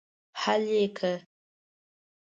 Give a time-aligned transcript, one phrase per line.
[0.41, 1.13] حل یې کړه.